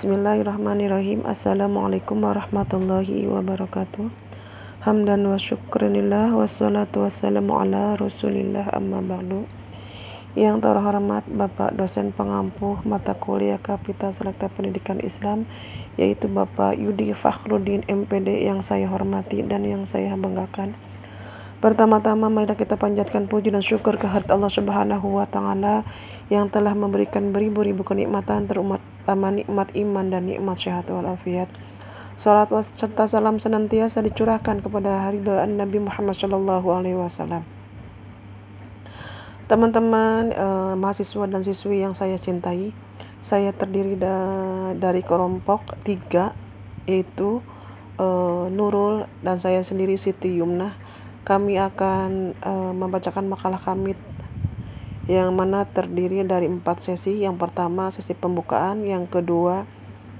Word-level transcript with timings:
Bismillahirrahmanirrahim. 0.00 1.28
Assalamualaikum 1.28 2.24
warahmatullahi 2.24 3.28
wabarakatuh. 3.28 4.08
Hamdan 4.80 5.28
wa 5.28 5.36
syukranillah 5.36 6.32
wassalatu 6.40 7.04
wassalamu 7.04 7.60
ala 7.60 8.00
rasulillah 8.00 8.64
amma 8.72 9.04
ba'du. 9.04 9.44
Yang 10.32 10.64
terhormat 10.64 11.28
Bapak 11.28 11.76
dosen 11.76 12.16
pengampuh 12.16 12.80
mata 12.88 13.12
kuliah 13.12 13.60
Kapita 13.60 14.08
Selekta 14.08 14.48
Pendidikan 14.48 15.04
Islam 15.04 15.44
yaitu 16.00 16.32
Bapak 16.32 16.80
Yudi 16.80 17.12
Fakhruddin 17.12 17.84
MPD 17.84 18.48
yang 18.48 18.64
saya 18.64 18.88
hormati 18.88 19.44
dan 19.44 19.68
yang 19.68 19.84
saya 19.84 20.16
banggakan. 20.16 20.80
Pertama-tama 21.60 22.32
mari 22.32 22.48
kita 22.56 22.80
panjatkan 22.80 23.28
puji 23.28 23.52
dan 23.52 23.60
syukur 23.60 24.00
kehadirat 24.00 24.32
Allah 24.32 24.48
Subhanahu 24.48 25.20
wa 25.20 25.28
taala 25.28 25.84
yang 26.32 26.48
telah 26.48 26.72
memberikan 26.72 27.36
beribu-ribu 27.36 27.84
kenikmatan 27.84 28.48
terumat 28.48 28.80
utama 29.04 29.28
nikmat 29.28 29.68
iman 29.76 30.08
dan 30.08 30.24
nikmat 30.24 30.56
sehat 30.56 30.88
walafiat. 30.88 31.52
Salat 32.16 32.48
serta 32.72 33.04
salam 33.04 33.36
senantiasa 33.36 34.00
dicurahkan 34.00 34.64
kepada 34.64 35.04
hari 35.04 35.20
bawaan 35.20 35.60
Nabi 35.60 35.84
Muhammad 35.84 36.16
Shallallahu 36.16 36.64
alaihi 36.72 36.96
wasallam. 36.96 37.44
Teman-teman 39.44 40.32
eh, 40.32 40.74
mahasiswa 40.80 41.28
dan 41.28 41.44
siswi 41.44 41.84
yang 41.84 41.92
saya 41.92 42.16
cintai, 42.16 42.72
saya 43.20 43.52
terdiri 43.52 44.00
da 44.00 44.16
dari 44.80 45.04
kelompok 45.04 45.76
tiga 45.84 46.32
yaitu 46.88 47.44
eh, 48.00 48.44
Nurul 48.48 49.04
dan 49.20 49.36
saya 49.36 49.60
sendiri 49.60 50.00
Siti 50.00 50.40
Yumnah 50.40 50.88
kami 51.30 51.62
akan 51.62 52.34
uh, 52.42 52.74
membacakan 52.74 53.30
makalah 53.30 53.62
kami 53.62 53.94
yang 55.06 55.30
mana 55.30 55.62
terdiri 55.62 56.26
dari 56.26 56.50
empat 56.50 56.82
sesi. 56.82 57.22
Yang 57.22 57.38
pertama 57.38 57.94
sesi 57.94 58.18
pembukaan, 58.18 58.82
yang 58.82 59.06
kedua 59.06 59.62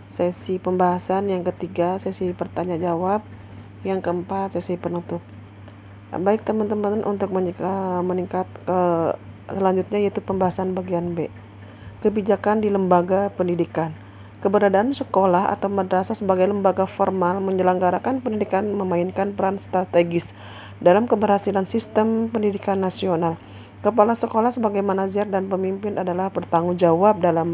sesi 0.06 0.62
pembahasan, 0.62 1.26
yang 1.26 1.42
ketiga 1.42 1.98
sesi 1.98 2.30
bertanya 2.30 2.78
jawab, 2.78 3.26
yang 3.82 3.98
keempat 3.98 4.54
sesi 4.54 4.78
penutup. 4.78 5.18
Baik 6.14 6.46
teman-teman 6.46 7.02
untuk 7.02 7.34
meningkat 7.34 8.46
ke 8.66 8.80
selanjutnya 9.50 9.98
yaitu 9.98 10.22
pembahasan 10.22 10.78
bagian 10.78 11.18
B. 11.18 11.26
Kebijakan 12.06 12.62
di 12.62 12.70
lembaga 12.70 13.34
pendidikan. 13.34 13.94
Keberadaan 14.40 14.96
sekolah 14.96 15.52
atau 15.52 15.68
madrasah 15.68 16.16
sebagai 16.16 16.48
lembaga 16.48 16.88
formal 16.88 17.44
menyelenggarakan 17.44 18.24
pendidikan 18.24 18.72
memainkan 18.72 19.36
peran 19.36 19.60
strategis 19.60 20.32
dalam 20.80 21.04
keberhasilan 21.04 21.68
sistem 21.68 22.32
pendidikan 22.32 22.80
nasional. 22.80 23.36
Kepala 23.84 24.16
sekolah 24.16 24.48
sebagai 24.48 24.80
manajer 24.80 25.28
dan 25.28 25.52
pemimpin 25.52 26.00
adalah 26.00 26.32
bertanggung 26.32 26.80
jawab 26.80 27.20
dalam 27.20 27.52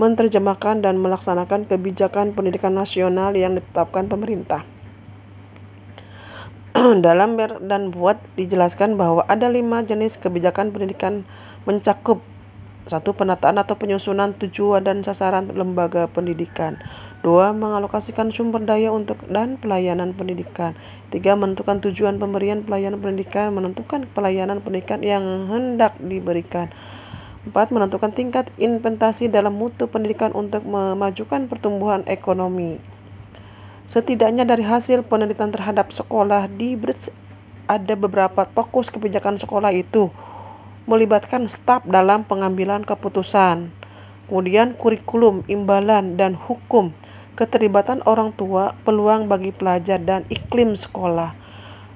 menerjemahkan 0.00 0.80
dan 0.80 0.96
melaksanakan 0.96 1.68
kebijakan 1.68 2.32
pendidikan 2.32 2.72
nasional 2.72 3.36
yang 3.36 3.60
ditetapkan 3.60 4.08
pemerintah. 4.08 4.64
dalam 7.04 7.34
dan 7.64 7.90
buat 7.90 8.20
dijelaskan 8.38 8.94
bahwa 8.94 9.24
ada 9.26 9.48
lima 9.50 9.82
jenis 9.82 10.20
kebijakan 10.20 10.70
pendidikan 10.70 11.24
mencakup 11.66 12.22
satu, 12.88 13.14
penataan 13.14 13.60
atau 13.60 13.76
penyusunan 13.76 14.32
tujuan 14.40 14.82
dan 14.82 15.04
sasaran 15.04 15.46
lembaga 15.52 16.08
pendidikan. 16.08 16.80
Dua, 17.20 17.52
mengalokasikan 17.52 18.32
sumber 18.32 18.64
daya 18.64 18.88
untuk 18.90 19.20
dan 19.28 19.60
pelayanan 19.60 20.16
pendidikan. 20.16 20.74
Tiga, 21.12 21.36
menentukan 21.36 21.84
tujuan 21.84 22.16
pemberian 22.16 22.64
pelayanan 22.64 22.98
pendidikan, 22.98 23.52
menentukan 23.52 24.08
pelayanan 24.10 24.64
pendidikan 24.64 25.04
yang 25.04 25.22
hendak 25.52 25.94
diberikan. 26.00 26.72
Empat, 27.46 27.70
menentukan 27.70 28.10
tingkat 28.10 28.50
investasi 28.56 29.30
dalam 29.30 29.54
mutu 29.54 29.86
pendidikan 29.86 30.32
untuk 30.32 30.64
memajukan 30.64 31.46
pertumbuhan 31.46 32.02
ekonomi. 32.08 32.82
Setidaknya 33.88 34.44
dari 34.44 34.68
hasil 34.68 35.04
penelitian 35.08 35.48
terhadap 35.48 35.88
sekolah 35.92 36.44
di 36.48 36.76
Brits 36.76 37.08
ada 37.68 37.96
beberapa 37.96 38.48
fokus 38.52 38.88
kebijakan 38.88 39.36
sekolah 39.36 39.72
itu 39.76 40.12
melibatkan 40.88 41.44
staf 41.44 41.84
dalam 41.84 42.24
pengambilan 42.24 42.82
keputusan. 42.88 43.68
Kemudian 44.26 44.72
kurikulum, 44.72 45.44
imbalan, 45.44 46.16
dan 46.16 46.32
hukum, 46.32 46.96
keterlibatan 47.36 48.00
orang 48.08 48.32
tua, 48.32 48.72
peluang 48.88 49.28
bagi 49.28 49.52
pelajar, 49.52 50.00
dan 50.00 50.24
iklim 50.32 50.72
sekolah. 50.72 51.36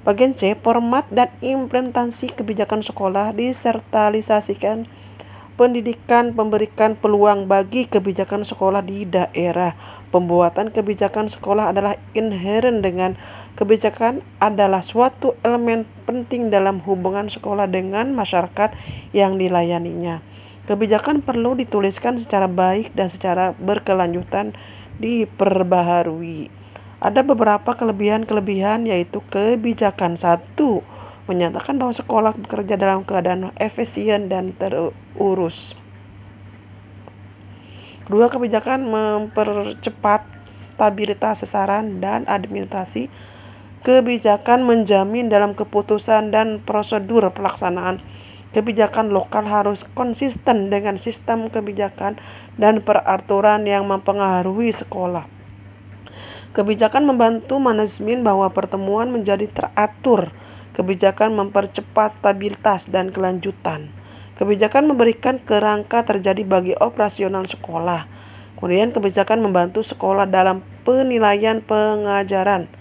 Bagian 0.05 0.37
C, 0.37 0.53
format 0.61 1.09
dan 1.09 1.33
implementasi 1.41 2.37
kebijakan 2.37 2.85
sekolah 2.85 3.33
disertalisasikan 3.33 4.85
pendidikan 5.55 6.33
memberikan 6.33 6.97
peluang 6.97 7.47
bagi 7.47 7.85
kebijakan 7.87 8.43
sekolah 8.43 8.83
di 8.83 9.05
daerah. 9.05 9.77
Pembuatan 10.13 10.69
kebijakan 10.69 11.33
sekolah 11.33 11.73
adalah 11.73 11.97
inherent 12.13 12.85
dengan 12.85 13.17
kebijakan 13.57 14.21
adalah 14.41 14.85
suatu 14.85 15.37
elemen 15.41 15.89
penting 16.05 16.53
dalam 16.53 16.85
hubungan 16.85 17.33
sekolah 17.33 17.65
dengan 17.69 18.13
masyarakat 18.13 18.77
yang 19.17 19.41
dilayaninya. 19.41 20.21
Kebijakan 20.69 21.25
perlu 21.27 21.59
dituliskan 21.59 22.21
secara 22.21 22.47
baik 22.47 22.95
dan 22.95 23.11
secara 23.11 23.57
berkelanjutan 23.59 24.55
diperbaharui. 25.01 26.53
Ada 27.03 27.27
beberapa 27.27 27.75
kelebihan-kelebihan 27.75 28.87
yaitu 28.87 29.19
kebijakan 29.27 30.15
satu 30.15 30.87
menyatakan 31.31 31.79
bahwa 31.79 31.95
sekolah 31.95 32.35
bekerja 32.35 32.75
dalam 32.75 33.07
keadaan 33.07 33.55
efisien 33.59 34.27
dan 34.27 34.55
terurus. 34.59 35.79
Kedua, 38.03 38.27
kebijakan 38.27 38.91
mempercepat 38.91 40.27
stabilitas 40.51 41.47
sasaran 41.47 42.03
dan 42.03 42.27
administrasi. 42.27 43.07
Kebijakan 43.83 44.63
menjamin 44.67 45.31
dalam 45.31 45.55
keputusan 45.55 46.35
dan 46.35 46.63
prosedur 46.63 47.31
pelaksanaan. 47.35 48.03
Kebijakan 48.53 49.11
lokal 49.15 49.49
harus 49.49 49.89
konsisten 49.97 50.69
dengan 50.69 51.01
sistem 51.01 51.49
kebijakan 51.49 52.21
dan 52.61 52.85
peraturan 52.85 53.65
yang 53.65 53.89
mempengaruhi 53.89 54.71
sekolah. 54.71 55.25
Kebijakan 56.53 57.09
membantu 57.09 57.57
manajemen 57.57 58.21
bahwa 58.21 58.53
pertemuan 58.53 59.09
menjadi 59.09 59.49
teratur 59.49 60.37
Kebijakan 60.73 61.37
mempercepat 61.37 62.17
stabilitas 62.17 62.89
dan 62.89 63.13
kelanjutan. 63.13 63.93
Kebijakan 64.41 64.89
memberikan 64.89 65.37
kerangka 65.37 66.01
terjadi 66.09 66.41
bagi 66.49 66.73
operasional 66.73 67.45
sekolah. 67.45 68.09
Kemudian 68.57 68.97
kebijakan 68.97 69.45
membantu 69.45 69.85
sekolah 69.85 70.25
dalam 70.25 70.65
penilaian 70.89 71.61
pengajaran. 71.61 72.73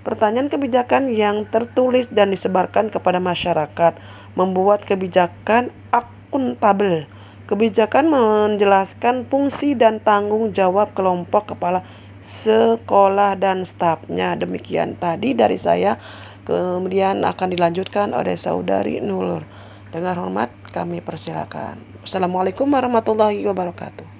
Pertanyaan 0.00 0.50
kebijakan 0.50 1.12
yang 1.12 1.46
tertulis 1.46 2.10
dan 2.10 2.32
disebarkan 2.32 2.90
kepada 2.90 3.22
masyarakat 3.22 4.00
membuat 4.34 4.82
kebijakan 4.88 5.70
akuntabel. 5.92 7.06
Kebijakan 7.46 8.08
menjelaskan 8.08 9.28
fungsi 9.28 9.78
dan 9.78 10.02
tanggung 10.02 10.50
jawab 10.50 10.96
kelompok 10.96 11.54
kepala 11.54 11.86
sekolah 12.20 13.36
dan 13.40 13.64
stafnya. 13.64 14.36
Demikian 14.36 14.96
tadi 15.00 15.32
dari 15.32 15.56
saya. 15.56 15.96
Kemudian 16.44 17.24
akan 17.24 17.48
dilanjutkan 17.52 18.12
oleh 18.12 18.36
saudari 18.36 19.00
Nulur. 19.00 19.44
Dengan 19.90 20.14
hormat 20.22 20.54
kami 20.70 21.02
persilakan. 21.02 21.82
Assalamualaikum 22.06 22.70
warahmatullahi 22.70 23.42
wabarakatuh. 23.42 24.19